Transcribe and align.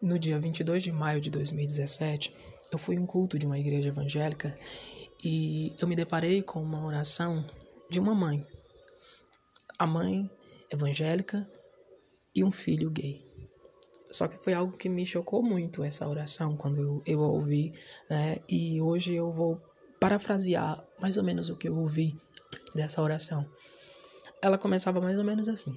No 0.00 0.16
dia 0.16 0.38
22 0.38 0.84
de 0.84 0.92
maio 0.92 1.20
de 1.20 1.28
2017, 1.28 2.32
eu 2.70 2.78
fui 2.78 2.94
em 2.94 3.00
um 3.00 3.06
culto 3.06 3.36
de 3.36 3.46
uma 3.46 3.58
igreja 3.58 3.88
evangélica 3.88 4.56
e 5.24 5.74
eu 5.80 5.88
me 5.88 5.96
deparei 5.96 6.40
com 6.40 6.62
uma 6.62 6.86
oração 6.86 7.44
de 7.90 7.98
uma 7.98 8.14
mãe. 8.14 8.46
A 9.76 9.88
mãe 9.88 10.30
evangélica 10.70 11.50
e 12.32 12.44
um 12.44 12.50
filho 12.50 12.90
gay. 12.90 13.26
Só 14.12 14.28
que 14.28 14.42
foi 14.42 14.54
algo 14.54 14.76
que 14.76 14.88
me 14.88 15.04
chocou 15.04 15.42
muito 15.42 15.82
essa 15.82 16.08
oração 16.08 16.56
quando 16.56 16.80
eu, 16.80 17.02
eu 17.04 17.20
ouvi, 17.20 17.72
né? 18.08 18.38
E 18.48 18.80
hoje 18.80 19.14
eu 19.14 19.32
vou 19.32 19.60
parafrasear 19.98 20.86
mais 21.00 21.16
ou 21.16 21.24
menos 21.24 21.50
o 21.50 21.56
que 21.56 21.68
eu 21.68 21.76
ouvi 21.76 22.16
dessa 22.72 23.02
oração. 23.02 23.44
Ela 24.40 24.56
começava 24.56 25.00
mais 25.00 25.18
ou 25.18 25.24
menos 25.24 25.48
assim: 25.48 25.76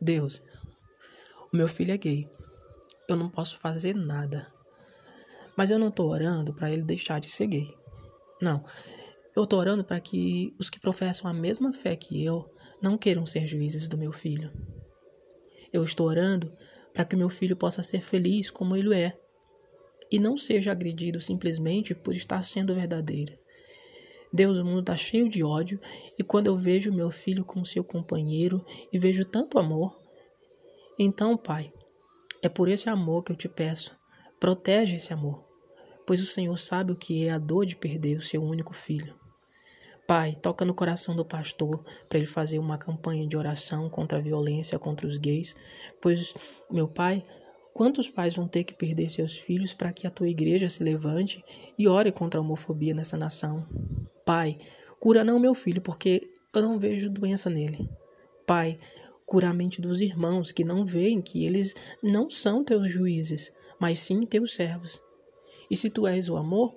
Deus, 0.00 0.40
o 1.54 1.56
meu 1.56 1.68
filho 1.68 1.92
é 1.92 1.96
gay. 1.96 2.28
Eu 3.08 3.14
não 3.14 3.30
posso 3.30 3.56
fazer 3.58 3.94
nada. 3.94 4.52
Mas 5.56 5.70
eu 5.70 5.78
não 5.78 5.86
estou 5.86 6.10
orando 6.10 6.52
para 6.52 6.68
ele 6.68 6.82
deixar 6.82 7.20
de 7.20 7.28
ser 7.28 7.46
gay. 7.46 7.72
Não. 8.42 8.64
Eu 9.36 9.44
estou 9.44 9.60
orando 9.60 9.84
para 9.84 10.00
que 10.00 10.52
os 10.58 10.68
que 10.68 10.80
professam 10.80 11.30
a 11.30 11.32
mesma 11.32 11.72
fé 11.72 11.94
que 11.94 12.24
eu 12.24 12.52
não 12.82 12.98
queiram 12.98 13.24
ser 13.24 13.46
juízes 13.46 13.88
do 13.88 13.96
meu 13.96 14.10
filho. 14.10 14.50
Eu 15.72 15.84
estou 15.84 16.08
orando 16.08 16.52
para 16.92 17.04
que 17.04 17.14
meu 17.14 17.28
filho 17.28 17.56
possa 17.56 17.84
ser 17.84 18.00
feliz 18.00 18.50
como 18.50 18.76
ele 18.76 18.92
é 18.92 19.16
e 20.10 20.18
não 20.18 20.36
seja 20.36 20.72
agredido 20.72 21.20
simplesmente 21.20 21.94
por 21.94 22.16
estar 22.16 22.42
sendo 22.42 22.74
verdadeiro. 22.74 23.38
Deus, 24.32 24.58
o 24.58 24.64
mundo 24.64 24.80
está 24.80 24.96
cheio 24.96 25.28
de 25.28 25.44
ódio 25.44 25.78
e 26.18 26.24
quando 26.24 26.48
eu 26.48 26.56
vejo 26.56 26.92
meu 26.92 27.12
filho 27.12 27.44
com 27.44 27.64
seu 27.64 27.84
companheiro 27.84 28.64
e 28.92 28.98
vejo 28.98 29.24
tanto 29.24 29.56
amor, 29.56 30.03
então, 30.98 31.36
Pai, 31.36 31.72
é 32.42 32.48
por 32.48 32.68
esse 32.68 32.88
amor 32.88 33.24
que 33.24 33.32
eu 33.32 33.36
te 33.36 33.48
peço, 33.48 33.96
protege 34.38 34.96
esse 34.96 35.12
amor, 35.12 35.44
pois 36.06 36.20
o 36.20 36.26
Senhor 36.26 36.56
sabe 36.56 36.92
o 36.92 36.96
que 36.96 37.26
é 37.26 37.30
a 37.30 37.38
dor 37.38 37.66
de 37.66 37.74
perder 37.74 38.16
o 38.16 38.22
seu 38.22 38.42
único 38.42 38.72
filho. 38.72 39.14
Pai, 40.06 40.34
toca 40.34 40.64
no 40.64 40.74
coração 40.74 41.16
do 41.16 41.24
pastor 41.24 41.82
para 42.08 42.18
ele 42.18 42.26
fazer 42.26 42.58
uma 42.58 42.76
campanha 42.76 43.26
de 43.26 43.36
oração 43.36 43.88
contra 43.88 44.18
a 44.18 44.20
violência 44.20 44.78
contra 44.78 45.06
os 45.06 45.16
gays, 45.16 45.56
pois, 46.00 46.34
meu 46.70 46.86
pai, 46.86 47.24
quantos 47.72 48.10
pais 48.10 48.36
vão 48.36 48.46
ter 48.46 48.64
que 48.64 48.74
perder 48.74 49.08
seus 49.08 49.38
filhos 49.38 49.72
para 49.72 49.92
que 49.92 50.06
a 50.06 50.10
tua 50.10 50.28
igreja 50.28 50.68
se 50.68 50.84
levante 50.84 51.42
e 51.78 51.88
ore 51.88 52.12
contra 52.12 52.38
a 52.38 52.42
homofobia 52.42 52.92
nessa 52.92 53.16
nação? 53.16 53.66
Pai, 54.26 54.58
cura 55.00 55.24
não 55.24 55.40
meu 55.40 55.54
filho, 55.54 55.80
porque 55.80 56.30
eu 56.52 56.62
não 56.62 56.78
vejo 56.78 57.08
doença 57.10 57.48
nele. 57.48 57.88
Pai, 58.46 58.78
cura 59.26 59.50
a 59.50 59.54
mente 59.54 59.80
dos 59.80 60.00
irmãos 60.00 60.52
que 60.52 60.64
não 60.64 60.84
veem 60.84 61.20
que 61.20 61.44
eles 61.44 61.74
não 62.02 62.28
são 62.28 62.62
teus 62.62 62.90
juízes, 62.90 63.52
mas 63.78 63.98
sim 63.98 64.22
teus 64.22 64.54
servos. 64.54 65.00
E 65.70 65.76
se 65.76 65.90
tu 65.90 66.06
és 66.06 66.28
o 66.28 66.36
amor, 66.36 66.74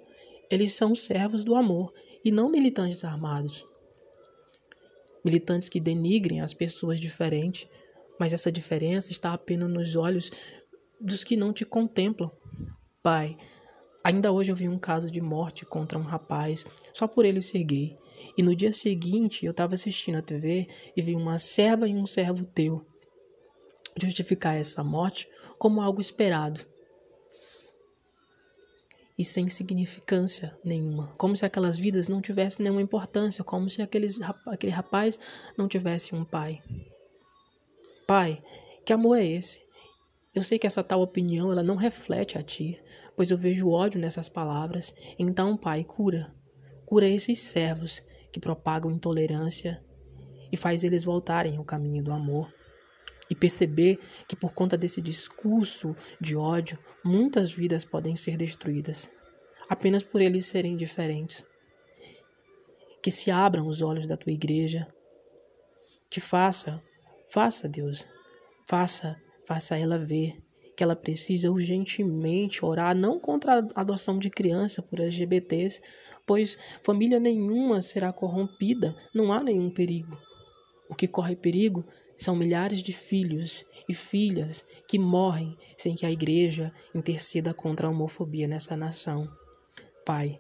eles 0.50 0.74
são 0.74 0.96
servos 0.96 1.44
do 1.44 1.56
amor 1.56 1.94
e 2.24 2.32
não 2.32 2.50
militantes 2.50 3.04
armados. 3.04 3.66
Militantes 5.24 5.68
que 5.68 5.80
denigrem 5.80 6.42
as 6.42 6.54
pessoas 6.54 7.00
diferentes, 7.00 7.68
mas 8.20 8.34
essa 8.34 8.52
diferença 8.52 9.12
está 9.12 9.34
apenas 9.34 9.70
nos 9.70 9.96
olhos 9.96 10.32
dos 11.00 11.24
que 11.24 11.36
não 11.36 11.52
te 11.52 11.66
contemplam. 11.66 12.32
Pai, 13.04 13.38
ainda 14.08 14.32
hoje 14.32 14.54
eu 14.54 14.56
vi 14.56 14.70
um 14.70 14.80
caso 14.80 15.12
de 15.12 15.20
morte 15.20 15.66
contra 15.66 16.00
um 16.00 16.02
rapaz 16.02 16.66
só 16.94 17.10
por 17.10 17.26
ele 17.26 17.42
ser 17.42 17.62
gay. 17.66 17.98
E 18.38 18.42
no 18.42 18.56
dia 18.56 18.72
seguinte 18.72 19.46
eu 19.46 19.52
estava 19.52 19.76
assistindo 19.76 20.16
a 20.16 20.22
TV 20.22 20.66
e 20.96 21.02
vi 21.02 21.14
uma 21.14 21.38
serva 21.38 21.90
e 21.90 21.94
um 21.94 22.06
servo 22.06 22.46
teu 22.46 22.86
justificar 23.98 24.56
essa 24.56 24.82
morte 24.82 25.28
como 25.58 25.82
algo 25.82 26.00
esperado 26.00 26.66
e 29.18 29.26
sem 29.26 29.50
significância 29.50 30.58
nenhuma, 30.64 31.08
como 31.18 31.36
se 31.36 31.46
aquelas 31.46 31.78
vidas 31.78 32.08
não 32.08 32.22
tivessem 32.22 32.64
nenhuma 32.64 32.82
importância, 32.82 33.44
como 33.44 33.70
se 33.70 33.82
aqueles, 33.82 34.20
aquele 34.46 34.72
rapaz 34.72 35.20
não 35.58 35.68
tivesse 35.68 36.16
um 36.16 36.24
pai. 36.24 36.62
Pai, 38.06 38.42
que 38.86 38.94
amor 38.94 39.18
é 39.18 39.26
esse? 39.26 39.67
Eu 40.38 40.44
sei 40.44 40.60
que 40.60 40.68
essa 40.68 40.84
tal 40.84 41.02
opinião 41.02 41.52
ela 41.52 41.64
não 41.64 41.76
reflete 41.76 42.38
a 42.38 42.44
ti, 42.44 42.80
pois 43.16 43.32
eu 43.32 43.38
vejo 43.40 43.72
ódio 43.72 44.00
nessas 44.00 44.30
palavras. 44.30 44.94
Então, 45.18 45.58
Pai, 45.58 45.84
cura. 45.84 46.32
Cura 46.86 47.08
esses 47.08 47.40
servos 47.40 48.04
que 48.32 48.40
propagam 48.40 48.92
intolerância 48.92 49.84
e 50.52 50.56
faz 50.56 50.84
eles 50.84 51.04
voltarem 51.04 51.58
ao 51.58 51.66
caminho 51.66 52.04
do 52.04 52.12
amor 52.12 52.54
e 53.28 53.34
perceber 53.34 54.00
que 54.28 54.36
por 54.36 54.54
conta 54.54 54.78
desse 54.78 55.02
discurso 55.02 55.96
de 56.22 56.36
ódio, 56.36 56.78
muitas 57.04 57.52
vidas 57.52 57.84
podem 57.84 58.16
ser 58.16 58.38
destruídas, 58.38 59.10
apenas 59.68 60.04
por 60.04 60.22
eles 60.22 60.46
serem 60.46 60.78
diferentes. 60.78 61.44
Que 63.02 63.10
se 63.10 63.32
abram 63.32 63.66
os 63.66 63.82
olhos 63.82 64.06
da 64.06 64.16
tua 64.16 64.34
igreja, 64.34 64.88
que 66.12 66.22
faça, 66.22 66.80
faça 67.28 67.68
Deus, 67.68 68.06
faça, 68.68 69.20
faça 69.48 69.78
ela 69.78 69.98
ver 69.98 70.44
que 70.76 70.84
ela 70.84 70.96
precisa 70.96 71.50
urgentemente 71.50 72.64
orar 72.64 72.94
não 72.94 73.18
contra 73.18 73.60
a 73.60 73.82
adoção 73.82 74.20
de 74.20 74.30
criança 74.30 74.82
por 74.82 75.00
LGBTs, 75.00 75.82
pois 76.26 76.58
família 76.84 77.18
nenhuma 77.18 77.82
será 77.82 78.12
corrompida, 78.12 78.94
não 79.16 79.32
há 79.32 79.42
nenhum 79.42 79.72
perigo. 79.72 80.20
O 80.90 80.94
que 80.94 81.08
corre 81.08 81.34
perigo 81.34 81.86
são 82.18 82.36
milhares 82.36 82.84
de 82.84 82.92
filhos 82.92 83.66
e 83.88 83.94
filhas 83.94 84.66
que 84.86 85.00
morrem 85.00 85.58
sem 85.78 85.96
que 85.96 86.06
a 86.06 86.12
igreja 86.12 86.74
interceda 86.94 87.54
contra 87.54 87.88
a 87.88 87.90
homofobia 87.90 88.50
nessa 88.50 88.76
nação. 88.76 89.28
Pai, 90.06 90.40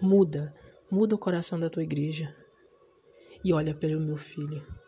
muda, 0.00 0.54
muda 0.90 1.14
o 1.14 1.18
coração 1.18 1.58
da 1.58 1.70
tua 1.70 1.82
igreja 1.82 2.36
e 3.42 3.54
olha 3.54 3.74
pelo 3.74 3.98
meu 3.98 4.18
filho. 4.18 4.81